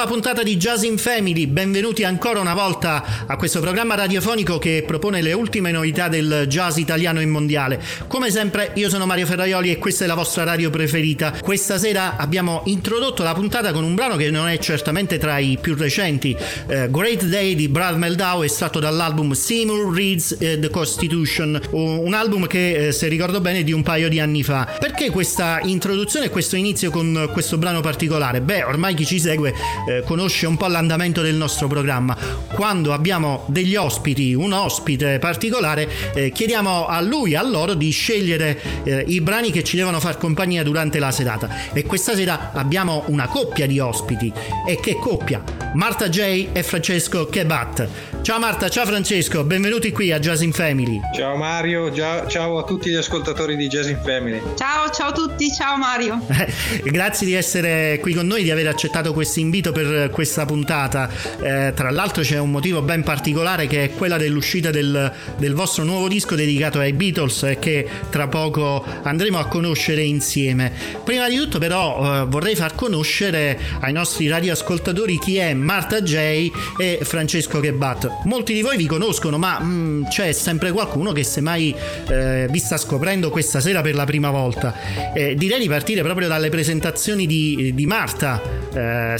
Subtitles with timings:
[0.00, 4.82] Nuova puntata di Jazz in Family, benvenuti ancora una volta a questo programma radiofonico che
[4.86, 7.78] propone le ultime novità del jazz italiano e mondiale.
[8.06, 11.34] Come sempre io sono Mario Ferraioli e questa è la vostra radio preferita.
[11.42, 15.58] Questa sera abbiamo introdotto la puntata con un brano che non è certamente tra i
[15.60, 21.60] più recenti, uh, Great Day di Brad Meldau estratto dall'album Seymour Reads uh, The Constitution,
[21.72, 24.66] un album che uh, se ricordo bene è di un paio di anni fa.
[24.78, 28.40] Perché questa introduzione e questo inizio con questo brano particolare?
[28.40, 29.52] Beh, ormai chi ci segue
[29.90, 32.16] eh, conosce un po' l'andamento del nostro programma.
[32.52, 38.58] Quando abbiamo degli ospiti, un ospite particolare, eh, chiediamo a lui, a loro di scegliere
[38.84, 41.72] eh, i brani che ci devono far compagnia durante la serata.
[41.72, 44.32] E questa sera abbiamo una coppia di ospiti.
[44.66, 45.42] E che coppia?
[45.74, 47.88] Marta J e Francesco Kebat.
[48.22, 51.00] Ciao Marta, ciao Francesco, benvenuti qui a Jazz in Family.
[51.14, 54.40] Ciao Mario, ciao a tutti gli ascoltatori di Jazz in Family.
[54.56, 56.20] Ciao, ciao a tutti, ciao Mario.
[56.84, 61.08] Grazie di essere qui con noi, di aver accettato questo invito per questa puntata.
[61.40, 65.84] Eh, tra l'altro c'è un motivo ben particolare che è quella dell'uscita del, del vostro
[65.84, 70.72] nuovo disco dedicato ai Beatles eh, che tra poco andremo a conoscere insieme.
[71.04, 76.50] Prima di tutto però eh, vorrei far conoscere ai nostri radioascoltatori chi è Marta J
[76.78, 81.24] e Francesco Kebat molti di voi vi conoscono, ma mh, mm, c'è sempre qualcuno che
[81.24, 81.74] semmai
[82.08, 84.74] eh, vi sta scoprendo questa sera per la prima volta.
[85.14, 88.40] Eh, direi di partire proprio dalle presentazioni di, di Marta.
[88.72, 89.14] Eh,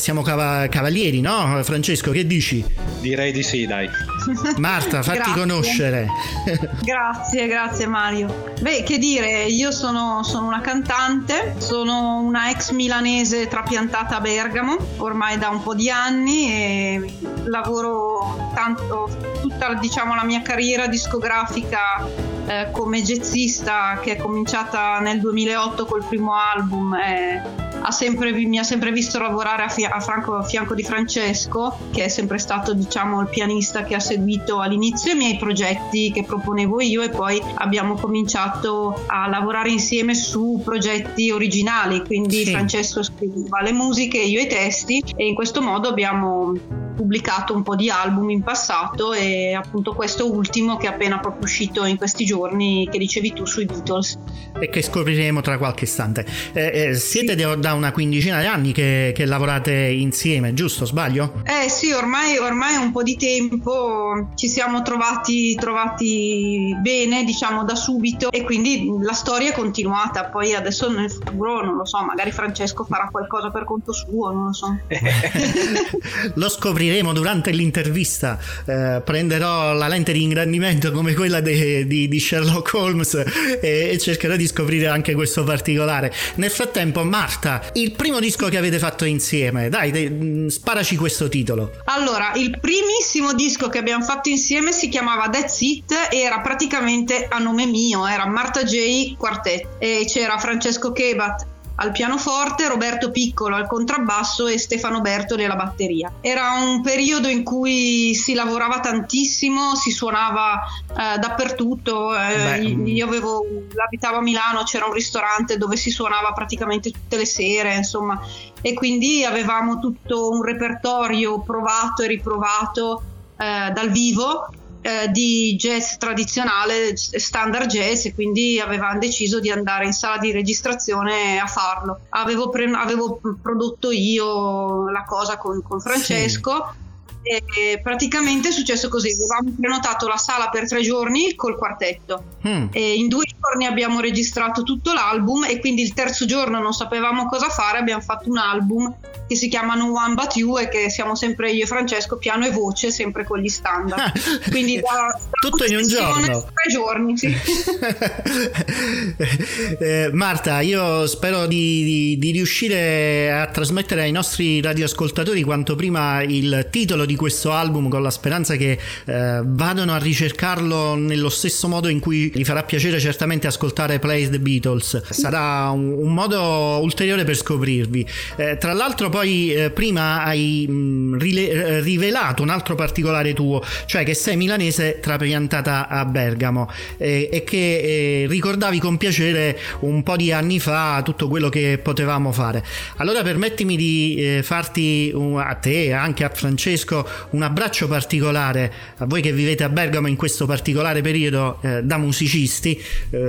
[0.69, 1.61] cavalieri, no?
[1.63, 2.65] Francesco, che dici?
[3.01, 3.89] Direi di sì, dai.
[4.59, 6.07] Marta, fatti conoscere.
[6.83, 8.53] grazie, grazie Mario.
[8.61, 14.77] Beh, che dire, io sono, sono, una cantante, sono una ex milanese trapiantata a Bergamo,
[14.99, 17.15] ormai da un po' di anni e
[17.45, 19.09] lavoro tanto
[19.41, 22.07] tutta diciamo, la mia carriera discografica
[22.47, 26.95] eh, come jazzista che è cominciata nel 2008 col primo album.
[26.95, 30.83] Eh, ha sempre, mi ha sempre visto lavorare a, fi- a, Franco, a, fianco di
[30.83, 36.11] Francesco, che è sempre stato diciamo, il pianista che ha seguito all'inizio i miei progetti
[36.13, 42.51] che proponevo io e poi abbiamo cominciato a lavorare insieme su progetti originali, quindi sì.
[42.51, 47.77] Francesco scriveva le musiche, io i testi e in questo modo abbiamo pubblicato un po'
[47.77, 52.27] di album in passato e appunto questo ultimo che è appena proprio uscito in questi
[52.27, 54.19] giorni che dicevi tu sui Beatles.
[54.61, 56.27] E che scopriremo tra qualche istante.
[56.53, 57.59] Eh, eh, siete sì.
[57.59, 60.85] da una quindicina di anni che, che, lavorate insieme giusto?
[60.85, 61.43] Sbaglio?
[61.45, 67.77] Eh sì ormai, ormai un po' di tempo ci siamo trovati, trovati bene diciamo da
[67.77, 70.27] subito e quindi la storia è continuata.
[70.27, 74.45] Poi adesso nel futuro non lo so magari Francesco farà qualcosa per conto suo non
[74.47, 74.79] lo so.
[76.35, 78.39] Lo scopriremo scopriremo durante l'intervista.
[78.67, 83.99] Eh, prenderò la lente di ingrandimento come quella de, di, di, Sherlock Holmes e, e,
[83.99, 86.13] cercherò di scoprire anche questo particolare.
[86.37, 91.29] Nel frattempo, Marta, il primo disco che avete fatto insieme, dai, de, mm, sparaci questo
[91.29, 91.71] titolo.
[91.85, 97.39] Allora, il primissimo disco che abbiamo fatto insieme si chiamava That's It, era praticamente a
[97.39, 103.67] nome mio, era Marta J Quartet e c'era Francesco Kebat al pianoforte, Roberto Piccolo al
[103.67, 106.13] contrabbasso e Stefano Bertoli alla batteria.
[106.21, 112.15] Era un periodo in cui si lavorava tantissimo, si suonava eh, dappertutto.
[112.15, 117.27] Eh, io avevo, abitavo a Milano, c'era un ristorante dove si suonava praticamente tutte le
[117.27, 118.21] sere, insomma,
[118.61, 123.03] e quindi avevamo tutto un repertorio provato e riprovato
[123.39, 124.49] eh, dal vivo
[124.83, 130.33] eh, di jazz tradizionale, standard jazz, e quindi avevamo deciso di andare in sala di
[130.33, 132.01] registrazione a farlo.
[132.11, 136.73] Avevo, pre- avevo prodotto io la cosa con, con Francesco.
[136.73, 136.89] Sì.
[137.23, 142.25] E praticamente è successo così: avevamo prenotato la sala per tre giorni col quartetto.
[142.47, 142.69] Mm.
[142.73, 147.27] E in due giorni abbiamo registrato tutto l'album, e quindi il terzo giorno non sapevamo
[147.27, 147.79] cosa fare.
[147.79, 148.95] Abbiamo fatto un album
[149.31, 152.47] che si chiama No One But You e che siamo sempre io e Francesco, piano
[152.47, 154.11] e voce, sempre con gli standard.
[154.51, 156.27] Quindi da, da tutto in un giorno.
[156.27, 157.33] Tre giorni, sì.
[159.79, 166.23] eh, Marta, io spero di, di, di, riuscire a trasmettere ai nostri radioascoltatori quanto prima
[166.23, 171.67] il titolo di questo album con la speranza che eh, vadano a ricercarlo nello stesso
[171.67, 175.11] modo in cui gli farà piacere certamente ascoltare Play the Beatles.
[175.11, 176.41] Sarà un, un modo
[176.81, 178.07] ulteriore per scoprirvi.
[178.37, 183.35] Eh, tra l'altro poi eh, prima hai mh, mm, rile- eh, rivelato un altro particolare
[183.35, 190.03] tuo, cioè che sei milanese trapiantata a Bergamo e che eh, ricordavi con piacere un
[190.03, 192.65] po' di anni fa tutto quello che potevamo fare.
[192.97, 197.00] Allora permettimi di eh, farti un, a te e anche a Francesco
[197.31, 201.99] un abbraccio particolare a voi che vivete a Bergamo in questo particolare periodo eh, da
[201.99, 202.81] musicisti,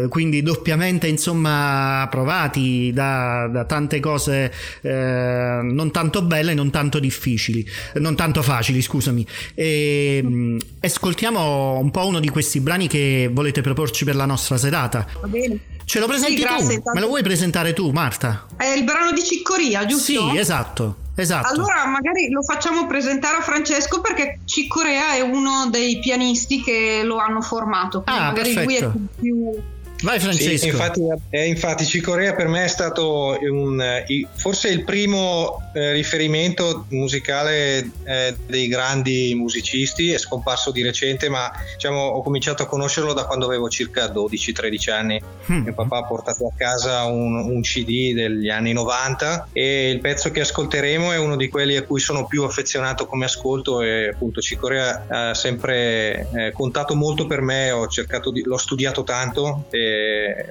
[0.10, 4.51] quindi doppiamente insomma provati da, da tante cose
[4.82, 9.25] non tanto belle, non tanto difficili, non tanto facili, scusami.
[9.54, 14.58] E, mm, ascoltiamo un po' uno di questi brani che volete proporci per la nostra
[14.58, 15.08] serata.
[15.22, 15.60] Va bene.
[15.86, 16.72] Ce lo presenti sì, grazie, tu?
[16.74, 16.92] Intanto...
[16.94, 18.46] Me lo vuoi presentare tu, Marta?
[18.56, 20.30] È il brano di Ciccoria, giusto?
[20.30, 21.00] Sì, esatto.
[21.15, 21.48] Esatto.
[21.48, 27.18] Allora magari lo facciamo presentare a Francesco perché Ciccorea è uno dei pianisti che lo
[27.18, 28.03] hanno formato.
[28.06, 28.91] Ah, magari perfetto.
[28.94, 29.62] lui è più
[30.01, 30.58] Vai Francesco.
[30.58, 34.03] Sì, infatti, eh, infatti Cicorea per me è stato un,
[34.34, 41.51] forse il primo eh, riferimento musicale eh, dei grandi musicisti, è scomparso di recente ma
[41.74, 45.22] diciamo, ho cominciato a conoscerlo da quando avevo circa 12-13 anni.
[45.51, 45.62] Mm.
[45.62, 50.31] Mio papà ha portato a casa un, un, CD degli anni 90 e il pezzo
[50.31, 54.41] che ascolteremo è uno di quelli a cui sono più affezionato come ascolto e appunto
[54.41, 59.65] Cicorea ha sempre eh, contato molto per me, ho cercato di, l'ho studiato tanto.
[59.70, 59.90] E,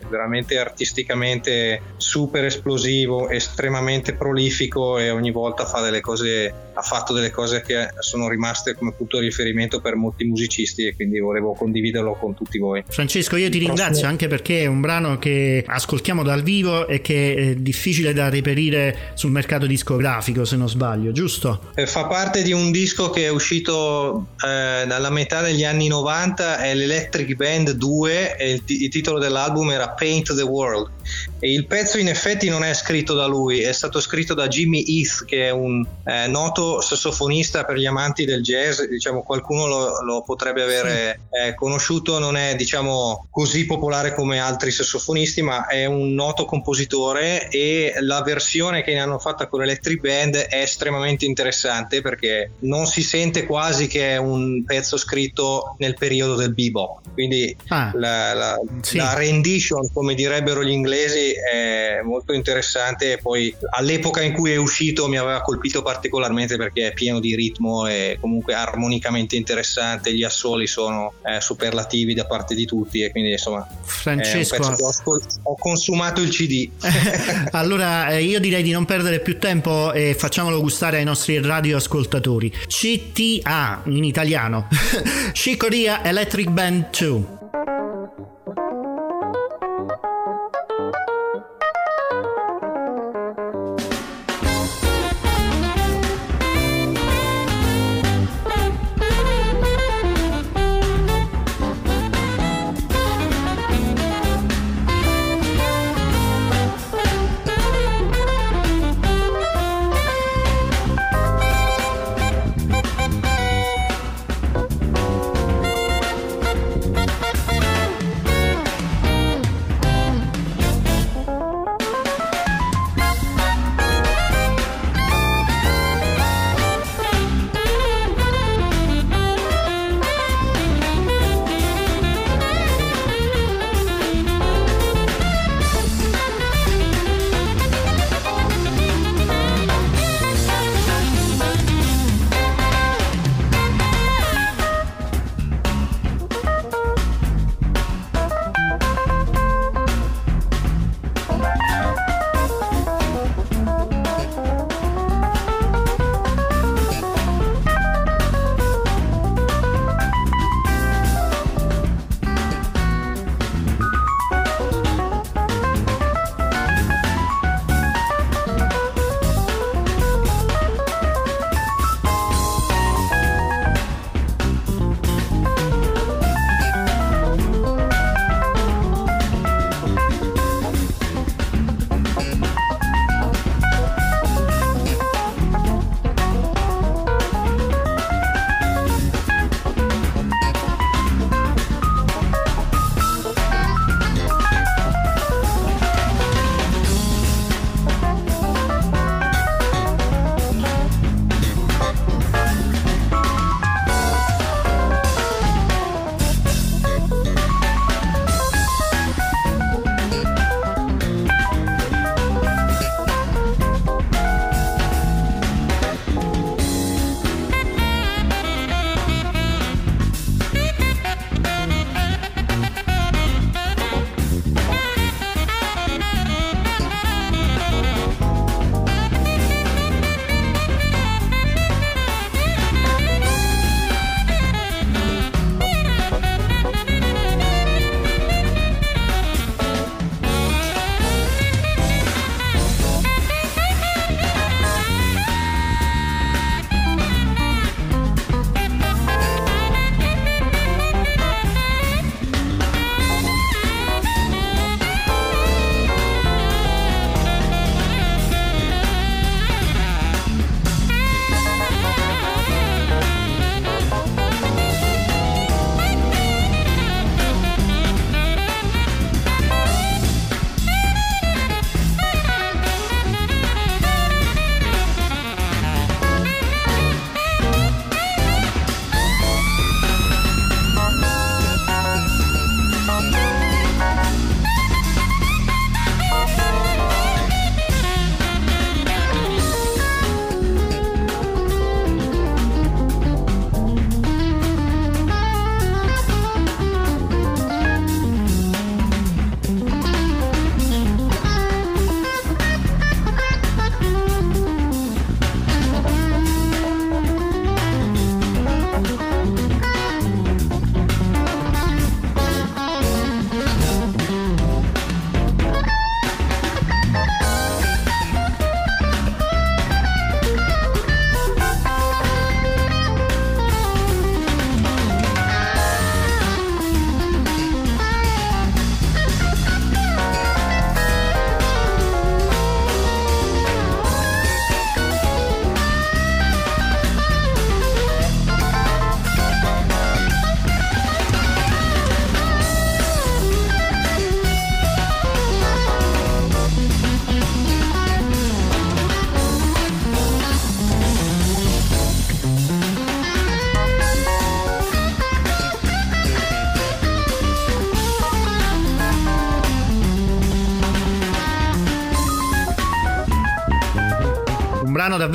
[0.08, 7.30] veramente artisticamente super esplosivo, estremamente prolifico e ogni volta fa delle cose, ha fatto delle
[7.30, 12.14] cose che sono rimaste come punto di riferimento per molti musicisti e quindi volevo condividerlo
[12.14, 12.82] con tutti voi.
[12.88, 17.34] Francesco, io ti ringrazio anche perché è un brano che ascoltiamo dal vivo e che
[17.34, 21.72] è difficile da reperire sul mercato discografico, se non sbaglio, giusto?
[21.74, 26.60] Eh, fa parte di un disco che è uscito eh, dalla metà degli anni 90,
[26.60, 30.90] è l'Electric Band 2 e il, t- il titolo del dell'album era Paint the World.
[31.38, 34.84] E il pezzo in effetti non è scritto da lui, è stato scritto da Jimmy
[34.86, 40.02] Heath che è un eh, noto sassofonista per gli amanti del jazz, diciamo qualcuno lo,
[40.02, 45.86] lo potrebbe avere eh, conosciuto, non è diciamo così popolare come altri sassofonisti ma è
[45.86, 51.24] un noto compositore e la versione che ne hanno fatta con l'Electric Band è estremamente
[51.24, 57.00] interessante perché non si sente quasi che è un pezzo scritto nel periodo del bebop,
[57.14, 58.98] quindi ah, la, la, sì.
[58.98, 65.08] la rendition come direbbero gli inglesi è molto interessante poi all'epoca in cui è uscito
[65.08, 70.66] mi aveva colpito particolarmente perché è pieno di ritmo e comunque armonicamente interessante, gli assoli
[70.66, 76.30] sono eh, superlativi da parte di tutti e quindi insomma Francesco ho, ho, consumato il
[76.30, 76.68] CD.
[77.52, 82.52] allora eh, io direi di non perdere più tempo e facciamolo gustare ai nostri radioascoltatori.
[82.66, 84.68] CTA in italiano.
[85.32, 87.39] Chicoria Electric Band 2.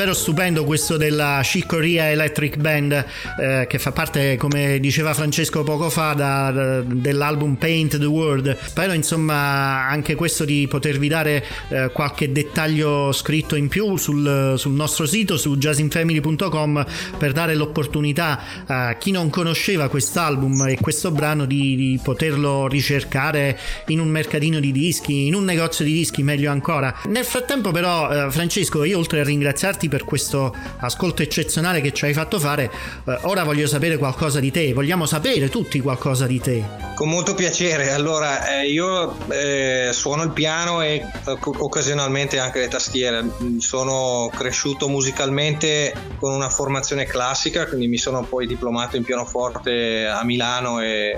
[0.05, 3.05] Davvero stupendo questo della Chicoria Electric Band
[3.39, 8.55] eh, che fa parte, come diceva Francesco poco fa, da, da, dell'album Paint the World.
[8.65, 14.73] Spero insomma anche questo di potervi dare eh, qualche dettaglio scritto in più sul, sul
[14.73, 16.85] nostro sito, su jazzinfamily.com
[17.17, 23.57] per dare l'opportunità a chi non conosceva quest'album e questo brano di, di poterlo ricercare
[23.87, 26.93] in un mercatino di dischi, in un negozio di dischi meglio ancora.
[27.05, 32.05] Nel frattempo però eh, Francesco io oltre a ringraziarti per questo ascolto eccezionale che ci
[32.05, 32.71] hai fatto fare,
[33.05, 36.63] eh, ora voglio sapere qualcosa di te, vogliamo sapere tutti qualcosa di te.
[36.95, 42.67] Con molto piacere, allora eh, io eh, suono il piano e eh, occasionalmente anche le
[42.67, 43.23] tastiere,
[43.59, 50.23] sono cresciuto musicalmente con una formazione classica, quindi mi sono poi diplomato in pianoforte a
[50.23, 51.17] Milano e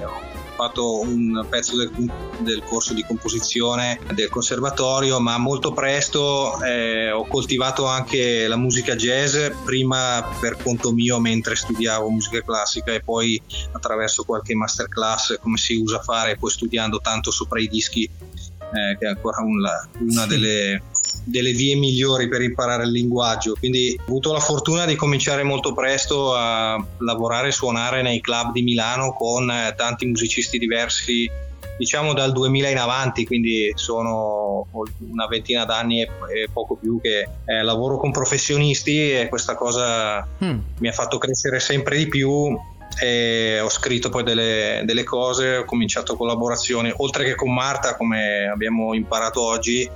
[0.57, 1.91] fatto un pezzo del,
[2.39, 8.95] del, corso di composizione del conservatorio, ma molto presto eh, ho coltivato anche la musica
[8.95, 13.39] jazz, prima per conto mio mentre studiavo musica classica e poi
[13.71, 19.05] attraverso qualche masterclass come si usa fare, poi studiando tanto sopra i dischi, eh, che
[19.05, 20.81] è ancora una, una delle
[21.27, 23.55] delle vie migliori per imparare il linguaggio.
[23.57, 28.53] Quindi ho avuto la fortuna di cominciare molto presto a lavorare e suonare nei club
[28.53, 31.29] di Milano con eh, tanti musicisti diversi,
[31.77, 36.09] diciamo dal 2000 in avanti, quindi sono una ventina d'anni e,
[36.51, 40.59] poco più che eh, lavoro con professionisti e questa cosa mm.
[40.79, 42.57] mi ha fatto crescere sempre di più
[42.99, 48.47] e ho scritto poi delle, delle, cose, ho cominciato collaborazioni, oltre che con Marta, come
[48.47, 49.89] abbiamo imparato oggi,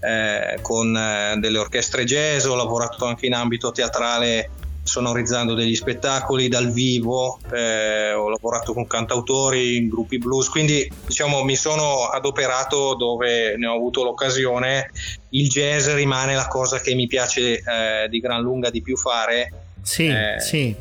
[0.00, 4.50] eh, con eh, delle orchestre jazz, ho lavorato anche in ambito teatrale
[4.88, 11.44] sonorizzando degli spettacoli dal vivo, eh, ho lavorato con cantautori in gruppi blues, quindi diciamo
[11.44, 14.90] mi sono adoperato dove ne ho avuto l'occasione.
[15.30, 19.67] Il jazz rimane la cosa che mi piace eh, di gran lunga di più fare.
[19.88, 20.74] Sì, eh, sì.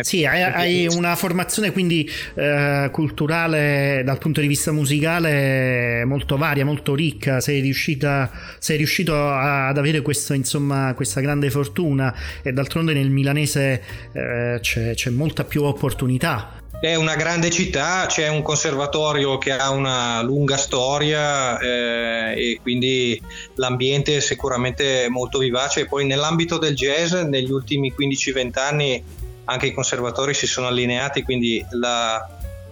[0.00, 6.64] sì, hai, hai, una formazione quindi eh, culturale dal punto di vista musicale molto varia,
[6.64, 12.12] molto ricca, sei, riuscita, sei riuscito ad avere questo, insomma, questa grande fortuna.
[12.42, 18.28] E d'altronde nel milanese eh, c'è, c'è molta più opportunità è una grande città, c'è
[18.28, 23.20] un conservatorio che ha una lunga storia eh, e quindi
[23.54, 25.86] l'ambiente è sicuramente molto vivace.
[25.86, 29.04] Poi nell'ambito del jazz negli ultimi 15-20 anni
[29.46, 32.24] anche i conservatori si sono allineati, quindi la,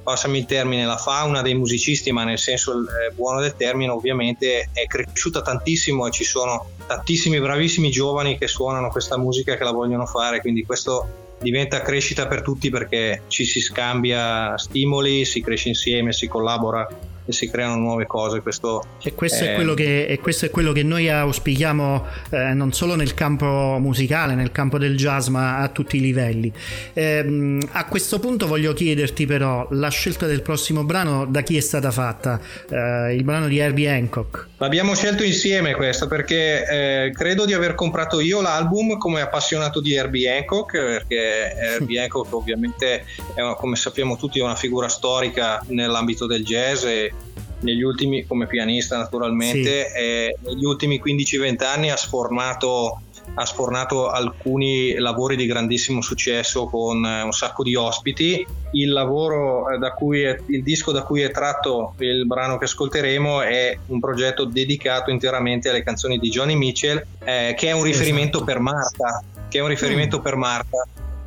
[0.05, 4.69] passami il termine, la fauna dei musicisti, ma nel senso eh, buono del termine, ovviamente
[4.73, 9.65] è cresciuta tantissimo e ci sono tantissimi bravissimi giovani che suonano questa musica e che
[9.65, 15.41] la vogliono fare, quindi questo diventa crescita per tutti perché ci si scambia stimoli, si
[15.41, 16.87] cresce insieme, si collabora
[17.27, 18.41] e si creano nuove cose.
[18.41, 22.73] Questo e, questo è, è che, e questo è quello che noi auspichiamo eh, non
[22.73, 26.53] solo nel campo musicale, nel campo del jazz, ma a tutti i livelli.
[26.93, 31.61] Eh, a questo punto voglio chiederti però, la scelta del prossimo brano da chi è
[31.61, 32.41] stata fatta?
[32.71, 34.47] Eh, il brano di Herbie Hancock.
[34.59, 39.95] L'abbiamo scelto insieme questo perché eh, credo di aver comprato io l'album come appassionato di
[39.95, 46.27] Herbie Hancock, perché Herbie Hancock ovviamente è, come sappiamo tutti è una figura storica nell'ambito
[46.27, 47.13] del jazz e
[47.61, 49.97] negli ultimi, come pianista naturalmente, sì.
[49.97, 53.01] e negli ultimi 15-20 anni ha sfornato,
[53.35, 58.47] ha sfornato alcuni lavori di grandissimo successo con eh, un sacco di ospiti.
[58.73, 62.65] Il lavoro eh, da cui è, il disco da cui è tratto il brano che
[62.65, 67.83] ascolteremo è un progetto dedicato interamente alle canzoni di Johnny Mitchell, eh, che è un
[67.83, 68.53] riferimento esatto.
[68.53, 69.25] per Marta.
[69.49, 70.23] Che è un riferimento mm.
[70.23, 70.87] per Marta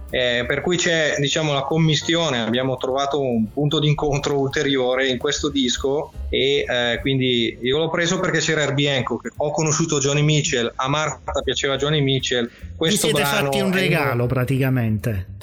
[0.10, 5.17] eh, per cui c'è diciamo, la commistione, abbiamo trovato un punto di incontro ulteriore in
[5.17, 10.22] questo disco e eh, quindi io l'ho preso perché c'era Herbie Hancock, ho conosciuto Johnny
[10.22, 12.50] Mitchell, a Marta piaceva Johnny Mitchell.
[12.76, 15.38] Questo Vi siete fatti un regalo praticamente.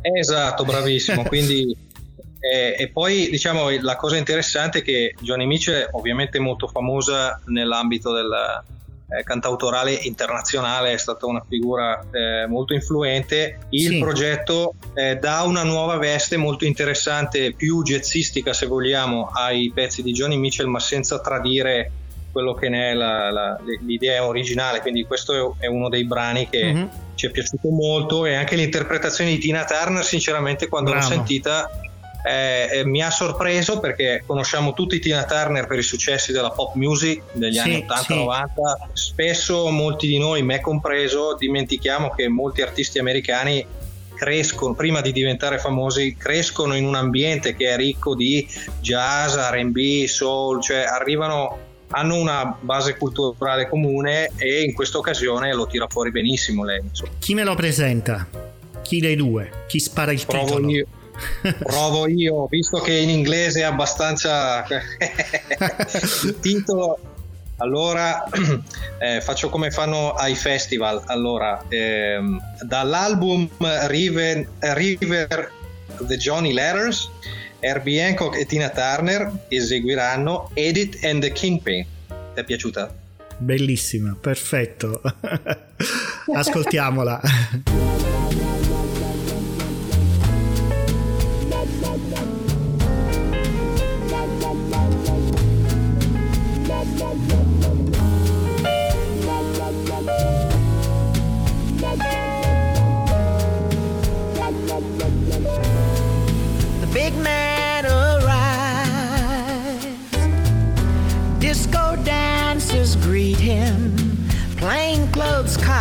[0.00, 1.76] Esatto, bravissimo, quindi
[2.38, 7.40] eh, e poi diciamo la cosa interessante è che Johnny Mitchell è ovviamente molto famosa
[7.46, 8.28] nell'ambito del,
[9.18, 13.58] eh, cantautorale internazionale, è stata una figura eh, molto influente.
[13.70, 13.98] Il sì.
[13.98, 20.12] progetto eh, dà una nuova veste molto interessante, più jazzistica se vogliamo, ai pezzi di
[20.12, 21.90] Johnny Mitchell, ma senza tradire
[22.32, 24.80] quello che ne è la, la, l'idea originale.
[24.80, 26.86] Quindi questo è uno dei brani che mm-hmm.
[27.14, 31.06] ci è piaciuto molto e anche l'interpretazione di Tina Turner, sinceramente, quando Bravo.
[31.06, 31.70] l'ho sentita
[32.24, 37.22] eh, mi ha sorpreso perché conosciamo tutti Tina Turner per i successi della pop music
[37.32, 38.46] degli sì, anni 80-90,
[38.92, 39.10] sì.
[39.10, 43.66] spesso molti di noi, me compreso, dimentichiamo che molti artisti americani
[44.14, 48.46] crescono, prima di diventare famosi, crescono in un ambiente che è ricco di
[48.80, 55.66] jazz, RB, soul, cioè arrivano hanno una base culturale comune e in questa occasione lo
[55.66, 56.80] tira fuori benissimo lei.
[56.82, 57.10] Insomma.
[57.18, 58.26] Chi me lo presenta?
[58.82, 59.64] Chi dei due?
[59.68, 60.70] Chi spara il Provo titolo?
[60.70, 60.86] Io.
[61.58, 64.64] Provo io, visto che in inglese è abbastanza
[66.24, 66.98] il titolo.
[67.58, 68.24] Allora
[68.98, 71.02] eh, faccio come fanno ai festival.
[71.06, 73.48] Allora, ehm, dall'album
[73.86, 75.52] River, River
[75.98, 77.08] The Johnny Letters,
[77.60, 81.86] Herbie Hancock e Tina Turner eseguiranno Edit and the Kingpin.
[82.34, 82.92] Ti è piaciuta?
[83.38, 85.00] Bellissima, perfetto.
[86.34, 87.20] Ascoltiamola.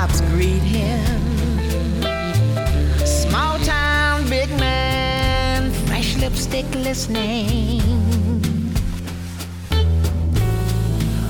[0.01, 1.21] cops greet him.
[3.05, 7.81] Small town, big man, fresh lipstick listening.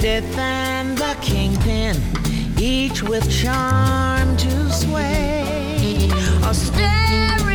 [0.05, 1.97] Greater and the kingpin,
[2.61, 6.11] each with charm to sway.
[6.43, 7.54] Austerity.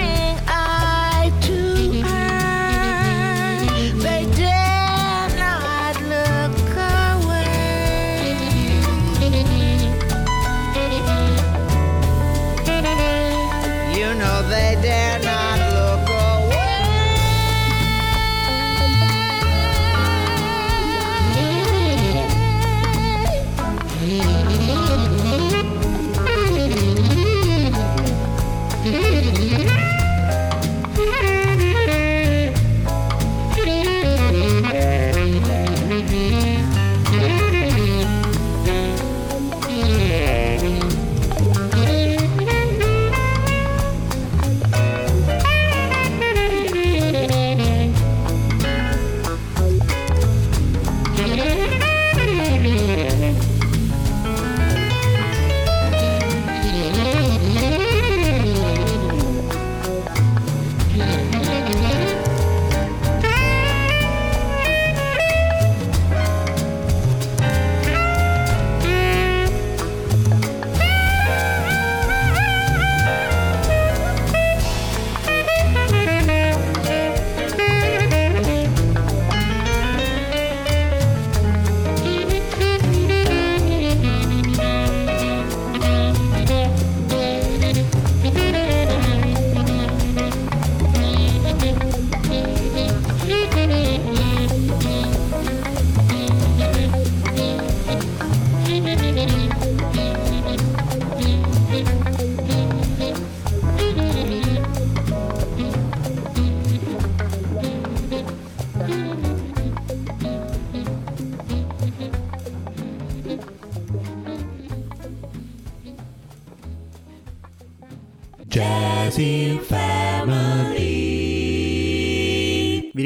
[119.20, 119.79] Jazzy Family.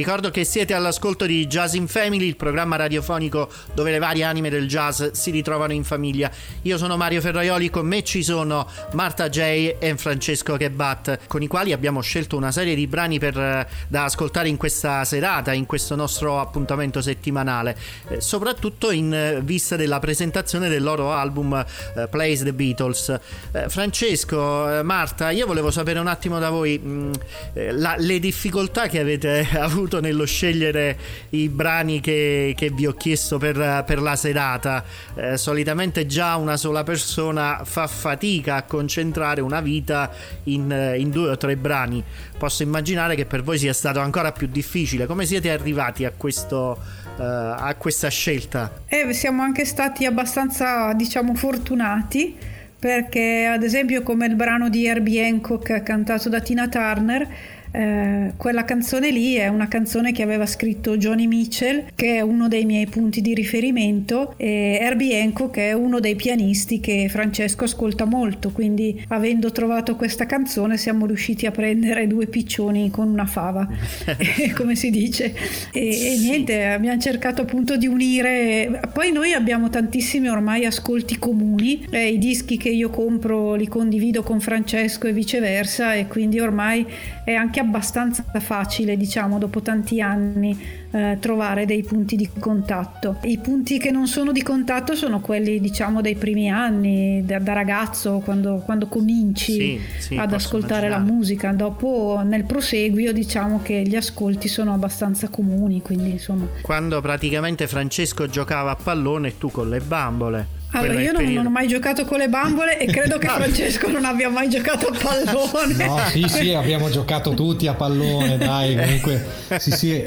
[0.04, 4.50] Ricordo che siete all'ascolto di Jazz in Family, il programma radiofonico dove le varie anime
[4.50, 6.30] del jazz si ritrovano in famiglia.
[6.64, 11.48] Io sono Mario Ferraioli, con me ci sono Marta J e Francesco Kebat, con i
[11.48, 15.66] quali abbiamo scelto una serie di brani per, eh, da ascoltare in questa serata, in
[15.66, 17.78] questo nostro appuntamento settimanale,
[18.10, 21.54] eh, soprattutto in eh, vista della presentazione del loro album
[21.96, 23.20] eh, Plays the Beatles.
[23.54, 27.12] Eh, Francesco, Marta, io volevo sapere un attimo da voi mh,
[27.54, 30.98] eh, la- le difficoltà che avete avuto nello scegliere
[31.30, 34.84] i brani che, che vi ho chiesto per, per la serata.
[35.16, 40.12] Eh, solitamente già una sola persona fa fatica a concentrare una vita
[40.44, 42.04] in, eh, in due o tre brani.
[42.38, 45.06] Posso immaginare che per voi sia stato ancora più difficile.
[45.06, 46.78] Come siete arrivati a questo
[47.18, 48.82] eh, a questa scelta?
[48.88, 52.36] E siamo anche stati abbastanza, diciamo, fortunati
[52.80, 57.26] perché ad esempio come il brano di Herbie Hancock cantato da Tina Turner
[57.74, 62.48] eh, quella canzone lì è una canzone che aveva scritto Johnny Mitchell, che è uno
[62.48, 68.06] dei miei punti di riferimento, e Herbie Hancock è uno dei pianisti che Francesco ascolta
[68.06, 73.68] molto, quindi avendo trovato questa canzone siamo riusciti a prendere due piccioni con una fava,
[74.56, 75.34] come si dice.
[75.72, 78.82] E, e niente, abbiamo cercato appunto di unire.
[78.94, 84.22] Poi noi abbiamo tantissimi ormai ascolti comuni, eh, i dischi che io compro li condivido
[84.22, 86.86] con Francesco e viceversa, e quindi ormai
[87.26, 90.58] è anche abbastanza facile, diciamo, dopo tanti anni
[90.92, 93.18] eh, trovare dei punti di contatto.
[93.24, 97.54] I punti che non sono di contatto sono quelli, diciamo, dei primi anni, da, da
[97.54, 101.18] ragazzo, quando, quando cominci Sì, sì, ad ascoltare la immaginare.
[101.18, 101.52] musica.
[101.52, 106.48] Dopo, nel proseguio, diciamo che gli ascolti sono abbastanza comuni, quindi insomma.
[106.62, 110.62] Quando praticamente Francesco giocava a pallone e tu con le bambole.
[110.76, 114.06] Allora, io non, non ho mai giocato con le bambole e credo che Francesco non
[114.06, 115.86] abbia mai giocato a pallone.
[115.86, 119.24] No, sì, sì, abbiamo giocato tutti a pallone, dai, comunque,
[119.60, 120.04] sì, sì,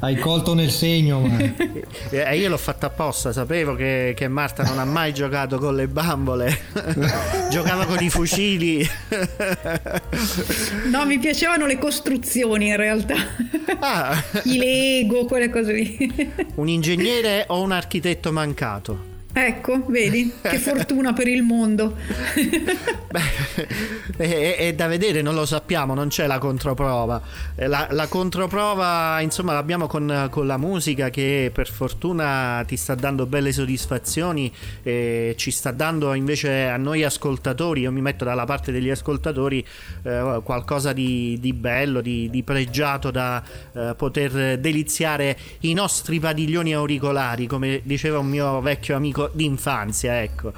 [0.00, 1.38] hai colto nel segno, ma...
[2.10, 5.86] Eh, io l'ho fatta apposta, sapevo che, che Marta non ha mai giocato con le
[5.86, 6.60] bambole,
[7.50, 8.88] giocava con i fucili.
[10.90, 13.16] No, mi piacevano le costruzioni in realtà.
[13.80, 16.32] Ah, I Lego, quelle cose lì.
[16.54, 19.12] un ingegnere o un architetto mancato?
[19.36, 21.96] Ecco, vedi, che fortuna per il mondo.
[23.10, 27.20] Beh, è, è da vedere, non lo sappiamo, non c'è la controprova.
[27.56, 32.94] Eh, La, la controprova, insomma, l'abbiamo con, con la musica che per fortuna ti sta
[32.94, 34.52] dando belle soddisfazioni
[34.84, 39.66] e ci sta dando invece a noi ascoltatori, io mi metto dalla parte degli ascoltatori,
[40.04, 43.42] eh, qualcosa di, di bello, di, di pregiato da
[43.72, 50.22] eh, poter deliziare i nostri padiglioni auricolari, come diceva un mio vecchio amico amico d'infanzia,
[50.22, 50.52] ecco.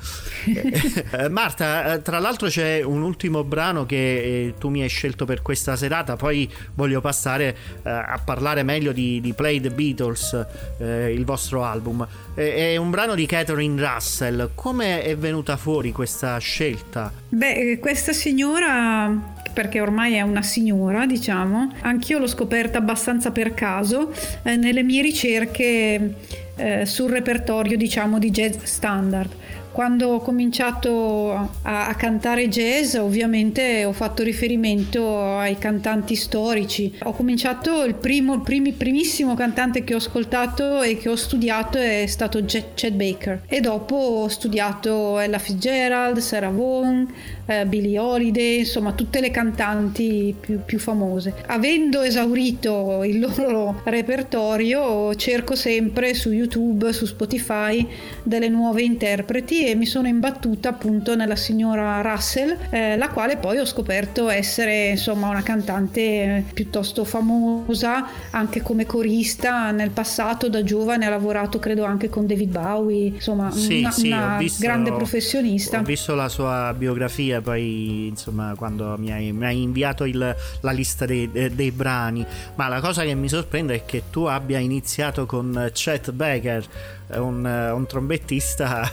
[1.17, 5.25] Eh, Marta, eh, tra l'altro c'è un ultimo brano che eh, tu mi hai scelto
[5.25, 10.47] per questa serata, poi voglio passare a parlare meglio di, di Play the Beatles,
[10.79, 12.07] il vostro album.
[12.35, 14.51] È un brano di Catherine Russell.
[14.55, 17.13] Come è venuta fuori questa scelta?
[17.29, 21.73] Beh, questa signora perché ormai è una signora, diciamo.
[21.81, 26.15] Anch'io l'ho scoperta abbastanza per caso eh, nelle mie ricerche
[26.57, 29.31] eh, sul repertorio, diciamo, di jazz standard.
[29.77, 36.95] Quando ho cominciato a, a, cantare jazz, ovviamente ho fatto riferimento ai cantanti storici.
[37.03, 42.07] Ho cominciato il primo, primi, primissimo cantante che ho ascoltato e che ho studiato è
[42.07, 43.43] stato Chet Baker.
[43.47, 47.07] E dopo ho studiato Ella Fitzgerald, Sarah Vaughan,
[47.45, 51.35] eh, Billie Holiday, insomma tutte le cantanti più, più famose.
[51.49, 57.87] Avendo esaurito il loro repertorio, cerco sempre su YouTube, su Spotify,
[58.23, 63.59] delle nuove interpreti e mi sono imbattuta appunto nella signora Russell, eh, la quale poi
[63.59, 71.07] ho scoperto essere insomma una cantante piuttosto famosa anche come corista nel passato da giovane
[71.07, 75.81] ha lavorato credo anche con David Bowie, insomma sì, una, sì, una visto, grande professionista.
[75.81, 80.71] Ho visto la sua biografia poi insomma quando mi hai, mi hai inviato il, la
[80.71, 82.25] lista dei, dei brani,
[82.55, 86.65] ma la cosa che mi sorprende è che tu abbia iniziato con Chet Baker
[87.15, 88.91] un, un trombettista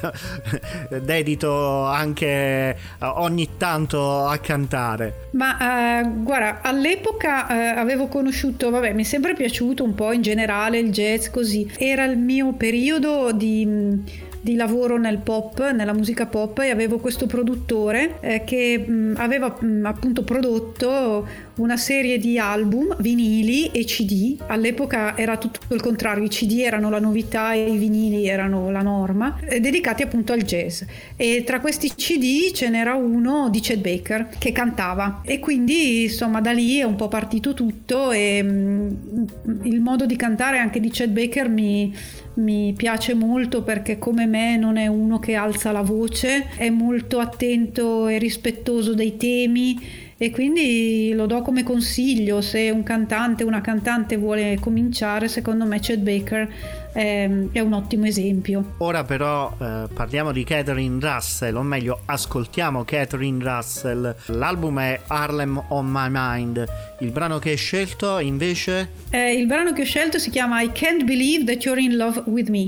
[1.01, 5.29] dedito anche eh, ogni tanto a cantare.
[5.31, 10.21] Ma eh, guarda, all'epoca eh, avevo conosciuto, vabbè, mi è sempre piaciuto un po' in
[10.21, 11.69] generale il jazz così.
[11.77, 17.27] Era il mio periodo di di lavoro nel pop, nella musica pop e avevo questo
[17.27, 21.25] produttore eh, che mh, aveva mh, appunto prodotto
[21.55, 24.37] una serie di album, vinili e CD.
[24.47, 28.81] All'epoca era tutto il contrario, i CD erano la novità e i vinili erano la
[28.81, 30.81] norma, eh, dedicati appunto al jazz.
[31.15, 36.41] E tra questi CD ce n'era uno di Chet Baker che cantava e quindi insomma
[36.41, 39.27] da lì è un po' partito tutto e mh,
[39.63, 41.95] il modo di cantare anche di Chet Baker mi
[42.35, 47.19] mi piace molto perché come me non è uno che alza la voce, è molto
[47.19, 49.79] attento e rispettoso dei temi
[50.17, 52.41] e quindi lo do come consiglio.
[52.41, 56.51] Se un cantante una cantante vuole cominciare secondo me Chet Baker
[56.93, 58.75] è, è un ottimo esempio.
[58.77, 64.15] Ora però eh, parliamo di Catherine Russell o meglio ascoltiamo Catherine Russell.
[64.27, 66.65] L'album è Harlem on My Mind.
[66.99, 68.89] Il brano che hai scelto invece?
[69.09, 72.23] Eh, il brano che ho scelto si chiama I Can't Believe That You're in Love
[72.25, 72.65] With Me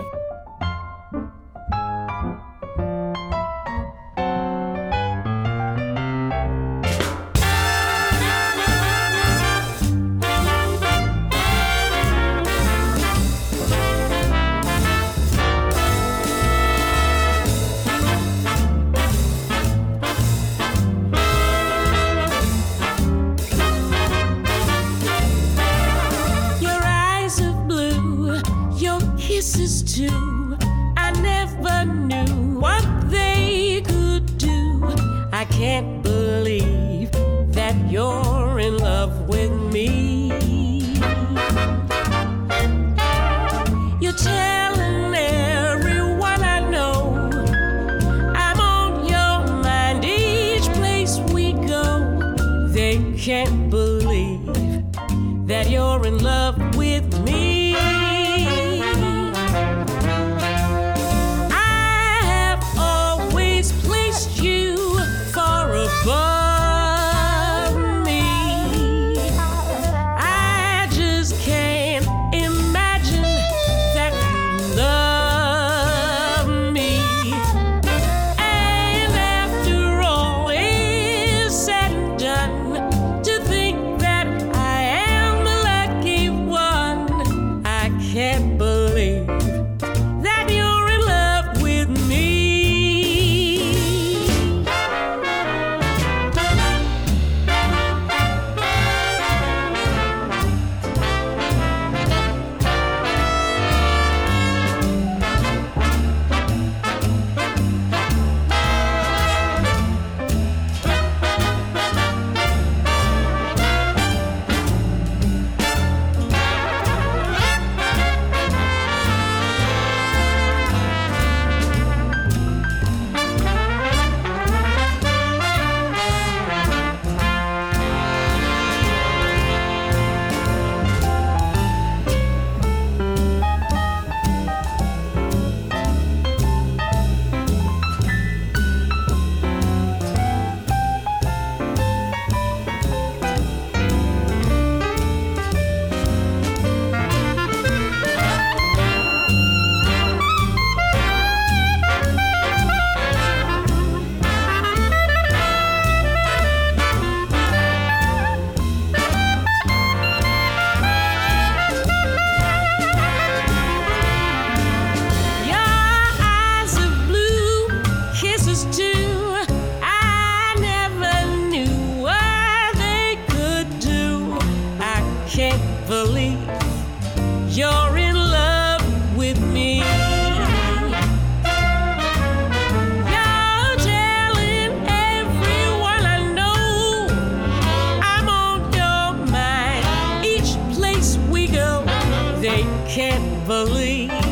[192.95, 194.24] can't believe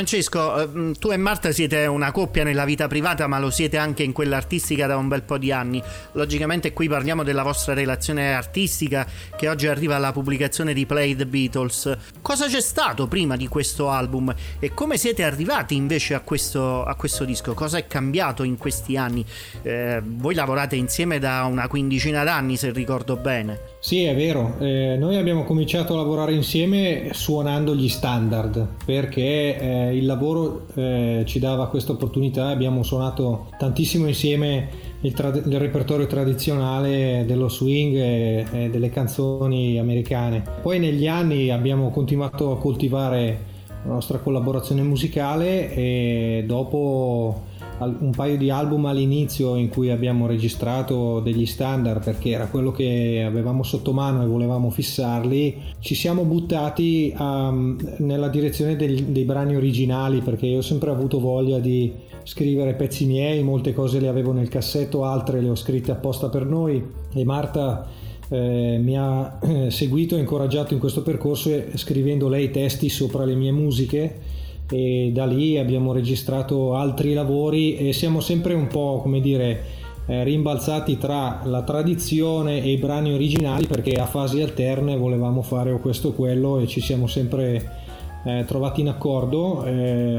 [0.00, 4.02] Francesco, eh, tu e Marta siete una coppia nella vita privata, ma lo siete anche
[4.02, 5.82] in quella artistica da un bel po' di anni.
[6.12, 11.26] Logicamente qui parliamo della vostra relazione artistica che oggi arriva alla pubblicazione di Play the
[11.26, 11.94] Beatles.
[12.22, 16.94] Cosa c'è stato prima di questo album e come siete arrivati invece a questo, a
[16.94, 17.52] questo disco?
[17.52, 19.22] Cosa è cambiato in questi anni?
[19.60, 23.60] Eh, voi lavorate insieme da una quindicina d'anni, se ricordo bene.
[23.80, 29.89] Sì, è vero, eh, noi abbiamo cominciato a lavorare insieme suonando gli standard perché eh,
[29.90, 34.68] il lavoro eh, ci dava questa opportunità, abbiamo suonato tantissimo insieme
[35.00, 40.42] il, trad- il repertorio tradizionale dello swing e, e delle canzoni americane.
[40.62, 43.48] Poi negli anni abbiamo continuato a coltivare
[43.84, 47.48] la nostra collaborazione musicale e dopo
[47.84, 53.22] un paio di album all'inizio in cui abbiamo registrato degli standard perché era quello che
[53.26, 59.56] avevamo sotto mano e volevamo fissarli, ci siamo buttati um, nella direzione del- dei brani
[59.56, 64.32] originali perché io ho sempre avuto voglia di scrivere pezzi miei, molte cose le avevo
[64.32, 67.86] nel cassetto, altre le ho scritte apposta per noi e Marta
[68.28, 73.34] eh, mi ha eh, seguito e incoraggiato in questo percorso scrivendo lei testi sopra le
[73.34, 74.29] mie musiche
[74.70, 79.62] e da lì abbiamo registrato altri lavori e siamo sempre un po' come dire
[80.06, 85.70] eh, rimbalzati tra la tradizione e i brani originali perché a fasi alterne volevamo fare
[85.72, 87.79] o questo o quello e ci siamo sempre
[88.24, 89.72] eh, trovati in accordo eh,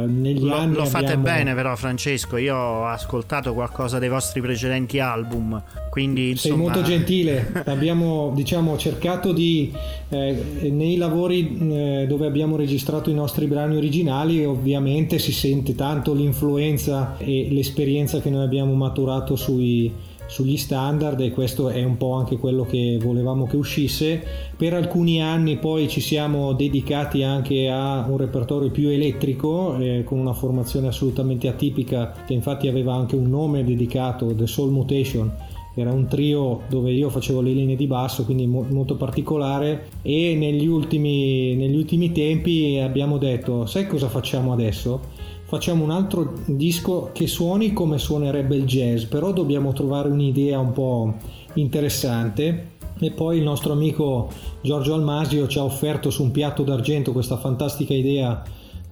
[0.07, 4.41] negli Lo, anni lo fate abbiamo- bene però Francesco, io ho ascoltato qualcosa dei vostri
[4.41, 6.63] precedenti album, quindi Sei insomma...
[6.63, 9.71] molto gentile, abbiamo diciamo, cercato di,
[10.09, 16.13] eh, nei lavori eh, dove abbiamo registrato i nostri brani originali ovviamente si sente tanto
[16.13, 19.91] l'influenza e l'esperienza che noi abbiamo maturato sui,
[20.31, 24.23] sugli standard e questo è un po' anche quello che volevamo che uscisse.
[24.55, 30.19] Per alcuni anni poi ci siamo dedicati anche a un repertorio più elettrico eh, con
[30.19, 35.31] una formazione assolutamente atipica che infatti aveva anche un nome dedicato, The Soul Mutation
[35.73, 40.35] era un trio dove io facevo le linee di basso, quindi mo- molto particolare e
[40.35, 45.10] negli ultimi, negli ultimi tempi abbiamo detto, sai cosa facciamo adesso?
[45.51, 50.71] Facciamo un altro disco che suoni come suonerebbe il jazz, però dobbiamo trovare un'idea un
[50.71, 51.15] po'
[51.55, 52.75] interessante.
[52.97, 54.29] E poi il nostro amico
[54.61, 58.41] Giorgio Almasio ci ha offerto su un piatto d'argento questa fantastica idea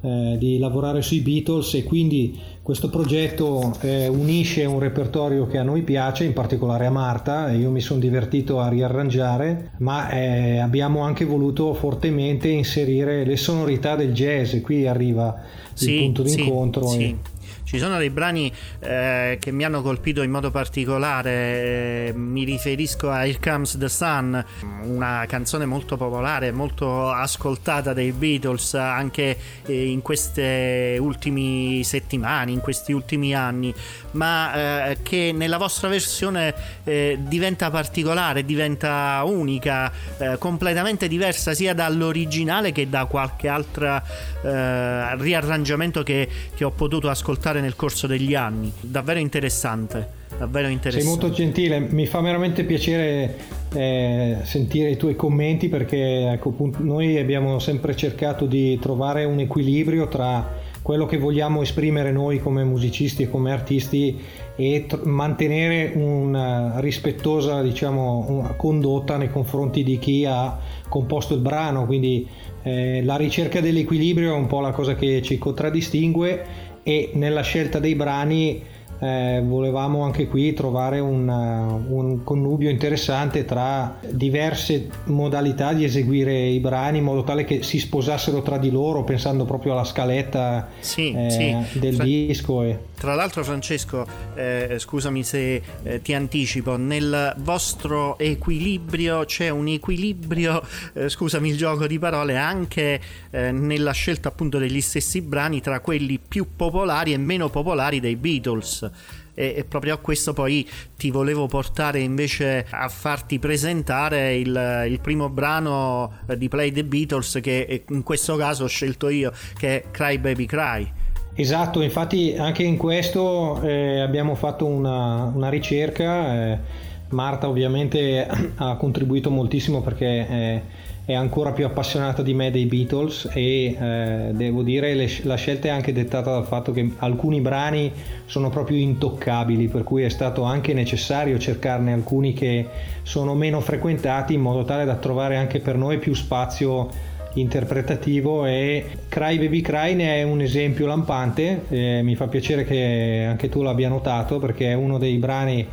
[0.01, 5.63] eh, di lavorare sui Beatles e quindi questo progetto eh, unisce un repertorio che a
[5.63, 10.59] noi piace, in particolare a Marta, e io mi sono divertito a riarrangiare, ma eh,
[10.59, 15.41] abbiamo anche voluto fortemente inserire le sonorità del jazz e qui arriva
[15.79, 16.87] il punto sì, d'incontro.
[16.87, 17.03] sì.
[17.03, 22.43] e- Ci sono dei brani eh, che mi hanno colpito in modo particolare, eh, mi
[22.43, 24.43] riferisco a Here Comes the Sun,
[24.83, 32.59] una canzone molto popolare, molto ascoltata dai Beatles anche eh, in queste ultime settimane, in
[32.59, 33.73] questi ultimi anni,
[34.11, 41.73] ma eh, che nella vostra versione eh, diventa particolare, diventa unica, eh, completamente diversa sia
[41.73, 44.01] dall'originale che da qualche altro
[44.41, 48.71] riarrangiamento che, che ho potuto ascoltare nel corso degli anni.
[48.79, 50.17] Davvero interessante.
[50.37, 51.09] Davvero Sei interessante.
[51.09, 53.35] molto gentile, mi fa veramente piacere
[53.73, 60.07] eh, sentire i tuoi commenti perché ecco, noi abbiamo sempre cercato di trovare un equilibrio
[60.07, 64.17] tra quello che vogliamo esprimere noi come musicisti e come artisti
[64.55, 71.41] e tr- mantenere una rispettosa diciamo, una condotta nei confronti di chi ha composto il
[71.41, 72.27] brano, quindi
[72.63, 77.79] eh, la ricerca dell'equilibrio è un po' la cosa che ci contraddistingue e nella scelta
[77.79, 78.63] dei brani
[78.99, 86.33] eh, volevamo anche qui trovare un, uh, un, connubio interessante tra diverse modalità di eseguire
[86.47, 90.67] i brani in modo tale che si sposassero tra di loro pensando proprio alla scaletta
[90.79, 91.79] Sì, eh, sì.
[91.79, 92.63] del Fra- disco.
[92.63, 92.79] E...
[92.99, 100.61] Tra l'altro, Francesco, eh, scusami se eh, ti anticipo, nel vostro equilibrio c'è un equilibrio,
[100.93, 105.79] eh, scusami il gioco di parole, anche eh, nella scelta appunto degli stessi brani tra
[105.79, 108.88] quelli più popolari e meno popolari dei Beatles.
[109.33, 110.67] E, e proprio a questo poi
[110.97, 116.83] ti volevo portare invece a farti presentare il, il primo brano eh, di Play the
[116.83, 120.91] Beatles che eh, in questo caso ho scelto io, che è Cry Baby Cry.
[121.35, 126.51] Esatto, infatti anche in questo eh, abbiamo fatto una, una ricerca.
[126.51, 128.27] eh, Marta ovviamente
[128.57, 130.61] ha contribuito moltissimo perché eh,
[131.09, 135.67] è ancora più appassionata di me dei Beatles e eh, devo dire le- la scelta
[135.67, 137.91] è anche dettata dal fatto che alcuni brani
[138.25, 142.63] sono proprio intoccabili, per cui è stato anche necessario cercarne alcuni che
[143.01, 146.89] sono meno frequentati in modo tale da trovare anche per noi più spazio
[147.33, 153.25] interpretativo e Cry Baby Cry ne è un esempio lampante, eh, mi fa piacere che
[153.27, 155.65] anche tu l'abbia notato perché è uno dei brani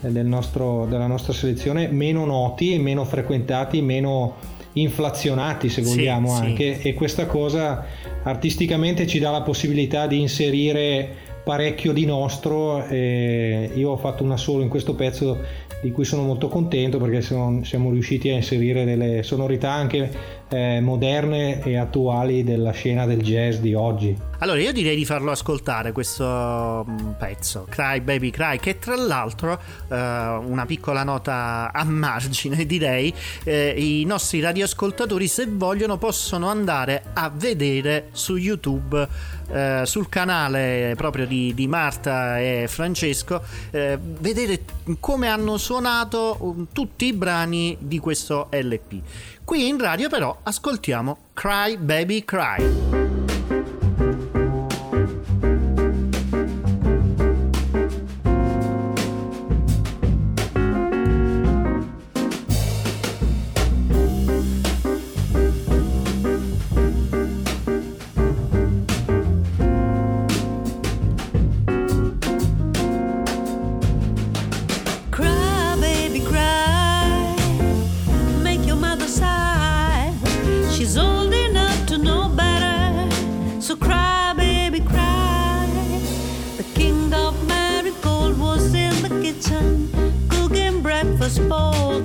[0.00, 6.34] eh, del nostro- della nostra selezione meno noti, meno frequentati, meno inflazionati se Sì, vogliamo
[6.34, 6.42] sì.
[6.42, 7.84] anche e questa cosa
[8.22, 14.36] artisticamente ci dà la possibilità di inserire parecchio di nostro e io ho fatto una
[14.36, 18.84] solo in questo pezzo di cui sono molto contento perché siamo, siamo riusciti a inserire
[18.84, 20.10] delle sonorità anche
[20.48, 24.26] eh, moderne e attuali della scena del jazz di oggi.
[24.40, 29.58] Allora, io direi di farlo ascoltare questo mm, pezzo, Cry Baby Cry, che tra l'altro,
[29.88, 37.02] eh, una piccola nota a margine, direi, eh, i nostri radioascoltatori, se vogliono, possono andare
[37.14, 39.08] a vedere su YouTube,
[39.50, 43.42] eh, sul canale proprio di, di Marta e Francesco,
[43.72, 44.60] eh, vedere
[45.00, 49.00] come hanno suonato um, tutti i brani di questo LP.
[49.48, 53.07] Qui in radio però ascoltiamo Cry Baby Cry.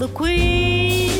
[0.03, 1.12] The queen.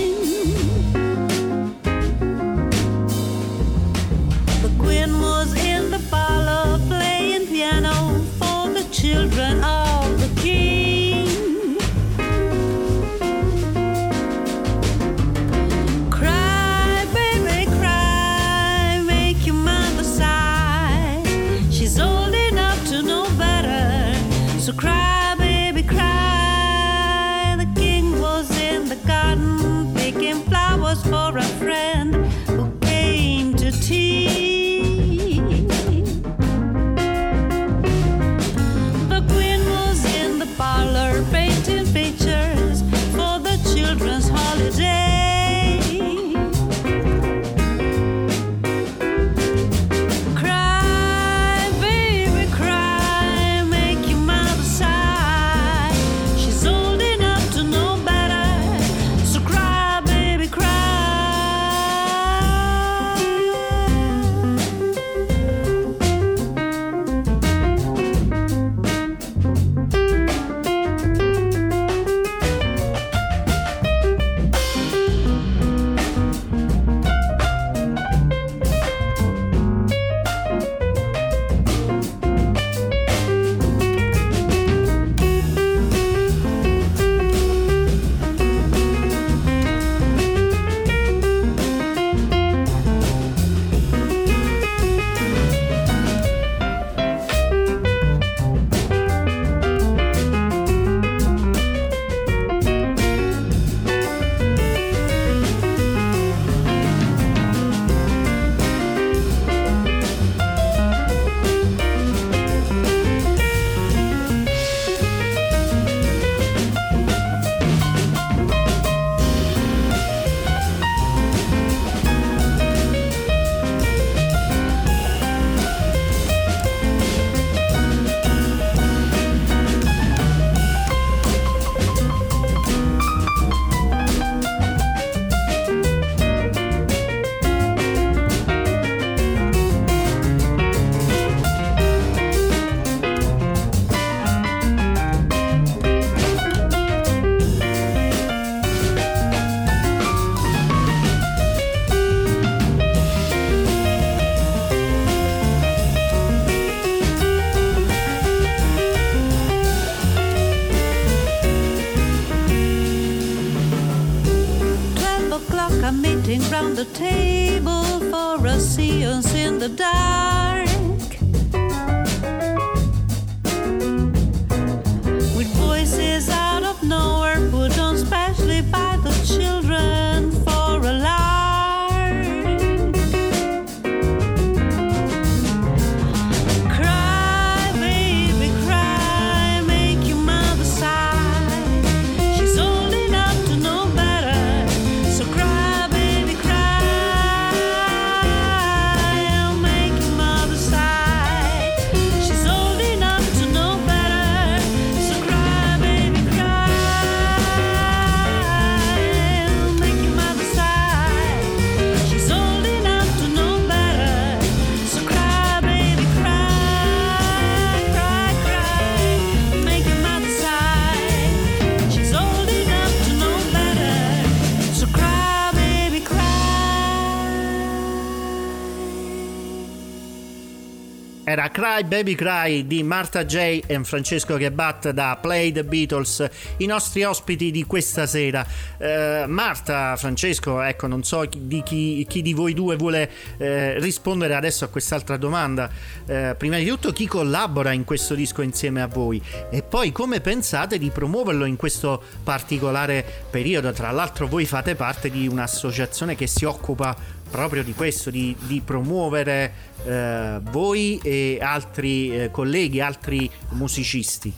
[231.53, 236.27] Cry Baby Cry di Marta J e Francesco Ghebat da Play the Beatles,
[236.57, 238.43] i nostri ospiti di questa sera.
[238.79, 244.33] Eh, Marta, Francesco, ecco, non so di chi, chi di voi due vuole eh, rispondere
[244.33, 245.69] adesso a quest'altra domanda.
[246.07, 249.21] Eh, prima di tutto, chi collabora in questo disco insieme a voi?
[249.51, 253.71] E poi come pensate di promuoverlo in questo particolare periodo?
[253.73, 258.61] Tra l'altro voi fate parte di un'associazione che si occupa proprio di questo, di, di
[258.63, 259.51] promuovere
[259.86, 264.31] eh, voi e altri eh, colleghi, altri musicisti.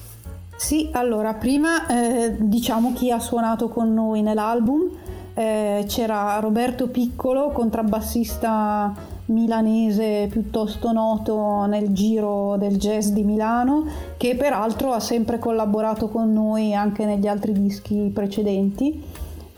[0.55, 4.89] Sì, allora, prima eh, diciamo chi ha suonato con noi nell'album.
[5.33, 8.93] Eh, c'era Roberto Piccolo, contrabbassista
[9.25, 13.85] milanese piuttosto noto nel giro del jazz di Milano,
[14.15, 19.03] che peraltro ha sempre collaborato con noi anche negli altri dischi precedenti.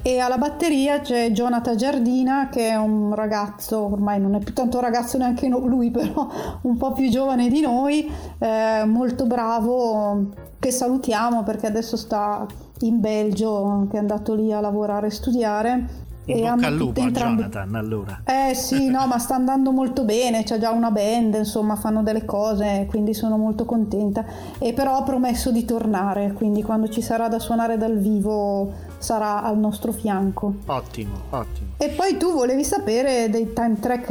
[0.07, 4.79] E alla batteria c'è Jonathan Giardina, che è un ragazzo, ormai non è più tanto
[4.79, 6.29] ragazzo neanche lui, però
[6.61, 10.29] un po' più giovane di noi, eh, molto bravo,
[10.59, 12.45] che salutiamo perché adesso sta
[12.79, 16.05] in Belgio, che è andato lì a lavorare e studiare.
[16.33, 18.21] Hanno bocca al lupo a entrambi- Jonathan allora.
[18.25, 22.25] eh sì, no, ma sta andando molto bene, c'è già una band, insomma, fanno delle
[22.25, 24.25] cose, quindi sono molto contenta.
[24.59, 29.43] E però ha promesso di tornare, quindi quando ci sarà da suonare dal vivo sarà
[29.43, 30.55] al nostro fianco.
[30.65, 31.67] Ottimo, ottimo.
[31.77, 34.07] E poi tu volevi sapere dei Time Track,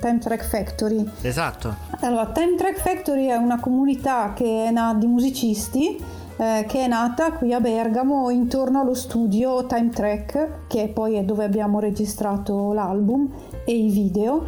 [0.00, 1.04] Time Track Factory.
[1.20, 1.74] Esatto.
[2.00, 6.02] Allora, Time Track Factory è una comunità che è na- di musicisti
[6.36, 11.24] eh, che è nata qui a Bergamo intorno allo studio Time Track, che poi è
[11.24, 13.28] dove abbiamo registrato l'album
[13.64, 14.44] e i video.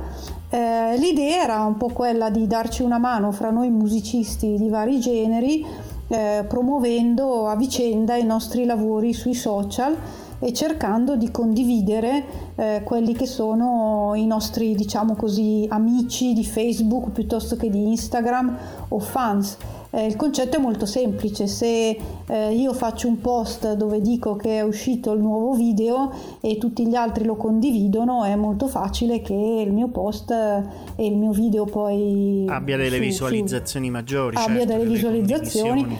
[0.51, 5.01] Eh, l'idea era un po' quella di darci una mano fra noi musicisti di vari
[5.01, 5.66] generi,
[6.09, 9.97] eh, promuovendo a vicenda i nostri lavori sui social
[10.39, 12.24] e cercando di condividere
[12.57, 18.57] eh, quelli che sono i nostri, diciamo così, amici di Facebook piuttosto che di Instagram
[18.89, 19.57] o fans.
[19.95, 24.59] Eh, il concetto è molto semplice, se eh, io faccio un post dove dico che
[24.59, 29.32] è uscito il nuovo video e tutti gli altri lo condividono, è molto facile che
[29.34, 34.34] il mio post e il mio video poi Abbia delle su- su- visualizzazioni maggiori.
[34.36, 35.99] abbia certo, delle visualizzazioni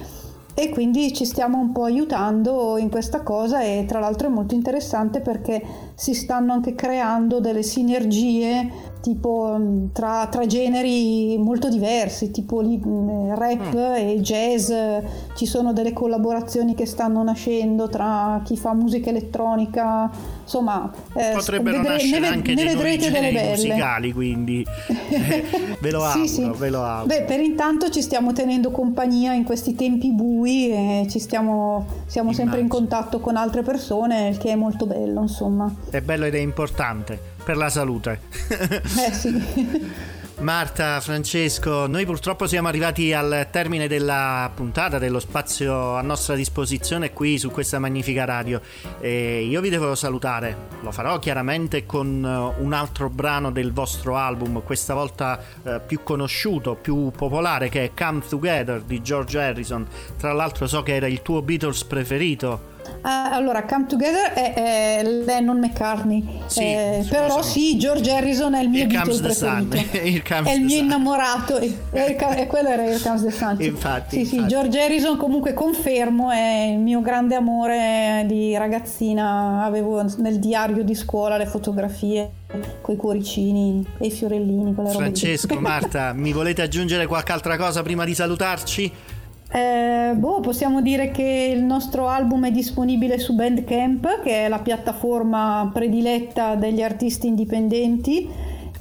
[0.57, 4.55] e quindi ci stiamo un po' aiutando in questa cosa e tra l'altro è molto
[4.55, 5.61] interessante perché
[5.97, 13.35] si stanno anche creando delle sinergie tipo mh, tra, tra generi molto diversi tipo mh,
[13.37, 14.73] rap e jazz
[15.37, 20.11] ci sono delle collaborazioni che stanno nascendo tra chi fa musica elettronica
[20.43, 24.65] insomma eh, Potrebbero vedre- nascere ne, anche ne vedrete delle belle musicali, quindi
[25.81, 26.51] ve lo auguro, Sì, sì.
[26.57, 27.07] ve lo auguro.
[27.15, 32.33] Beh, per intanto ci stiamo tenendo compagnia in questi tempi bui e ci stiamo, siamo
[32.33, 32.87] sempre in Immagino.
[32.89, 35.73] contatto con altre persone, il che è molto bello, insomma.
[35.95, 38.23] È bello ed è importante per la salute.
[38.99, 39.93] Eh sì.
[40.41, 47.13] Marta, Francesco, noi purtroppo siamo arrivati al termine della puntata, dello spazio a nostra disposizione
[47.13, 48.61] qui su questa magnifica radio.
[48.99, 54.17] E io vi devo salutare, lo farò chiaramente con eh, un altro brano del vostro
[54.17, 59.87] album, questa volta eh, più conosciuto, più popolare, che è Come Together di George Harrison.
[60.19, 62.73] Tra l'altro so che era il tuo Beatles preferito.
[63.03, 68.63] Ah, allora, Come Together è, è Lennon McCartney, Sì, Eh, però sì, George Harrison è
[68.63, 69.77] il mio Here Beatle preferito.
[70.45, 70.85] È il mio sun.
[70.85, 73.57] innamorato, e, e quello era Here Comes the Sun.
[73.59, 73.67] sì.
[73.67, 74.53] Infatti, Sì, sì, infatti.
[74.55, 80.95] George Harrison comunque confermo è il mio grande amore di ragazzina, avevo nel diario di
[80.95, 82.31] scuola le fotografie
[82.81, 84.75] con i cuoricini e i fiorellini.
[84.75, 88.93] Francesco, Marta, mi volete aggiungere qualche altra cosa prima di salutarci?
[89.57, 94.59] Eh, boh, possiamo dire che il nostro album è disponibile su Bandcamp, che è la
[94.59, 98.29] piattaforma prediletta degli artisti indipendenti,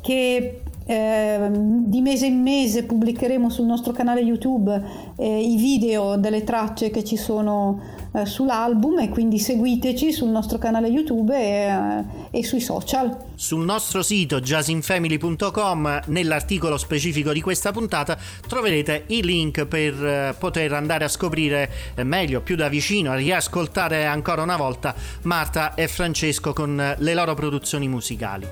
[0.01, 4.83] che eh, di mese in mese pubblicheremo sul nostro canale YouTube
[5.15, 7.79] eh, i video delle tracce che ci sono
[8.13, 13.17] eh, sull'album e quindi seguiteci sul nostro canale YouTube e, eh, e sui social.
[13.35, 20.73] Sul nostro sito jazzinfamily.com, nell'articolo specifico di questa puntata, troverete i link per eh, poter
[20.73, 21.69] andare a scoprire
[22.03, 24.93] meglio, più da vicino, a riascoltare ancora una volta
[25.23, 28.47] Marta e Francesco con le loro produzioni musicali.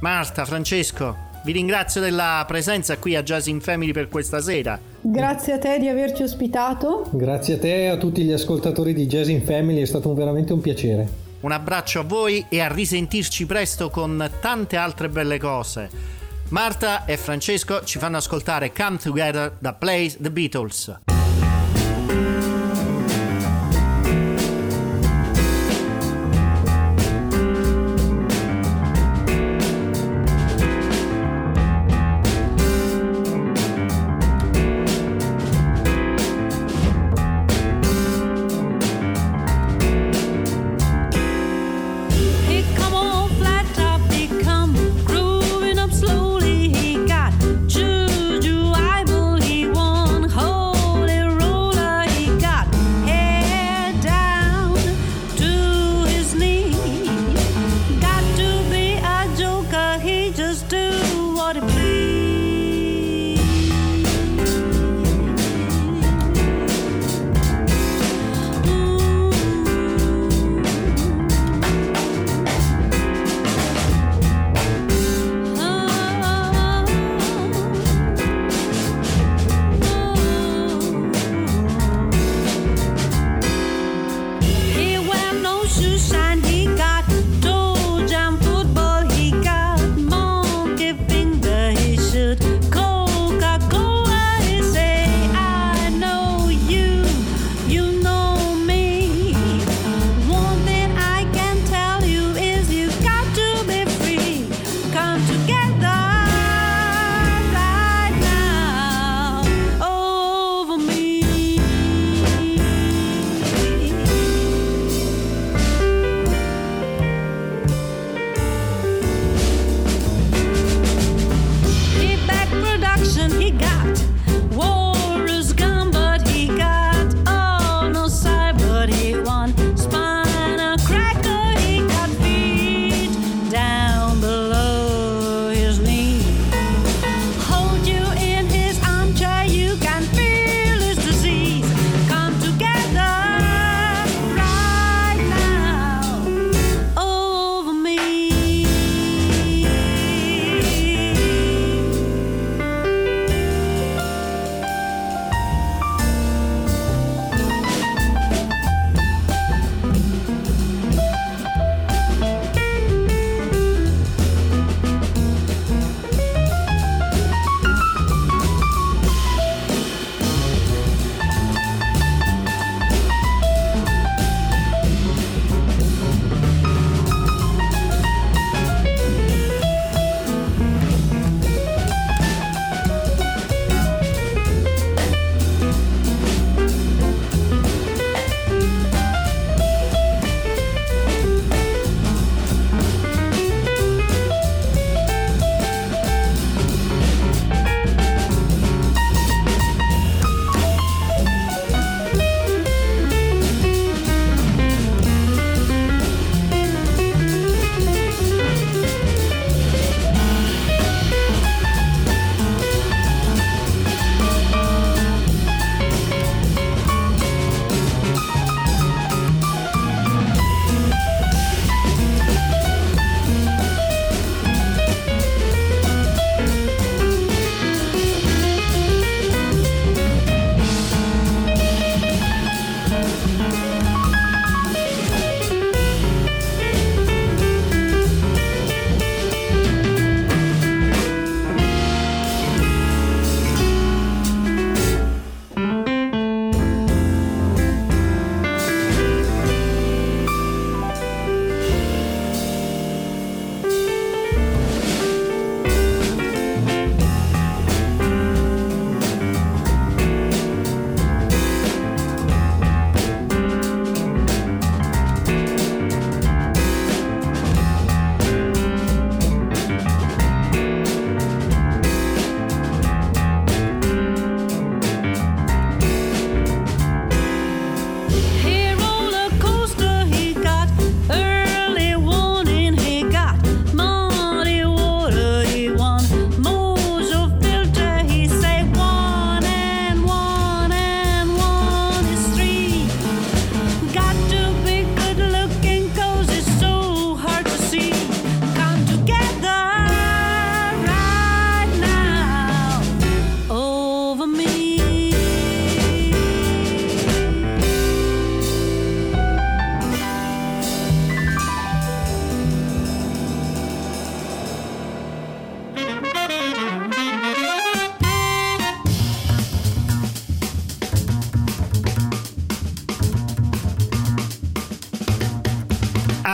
[0.00, 4.80] Marta, Francesco, vi ringrazio della presenza qui a Jazz in Family per questa sera.
[5.00, 7.06] Grazie a te di averci ospitato.
[7.12, 10.54] Grazie a te e a tutti gli ascoltatori di Jazz in Family, è stato veramente
[10.54, 11.22] un piacere.
[11.40, 15.90] Un abbraccio a voi e a risentirci presto con tante altre belle cose.
[16.48, 21.13] Marta e Francesco ci fanno ascoltare Come Together da Plays the Beatles.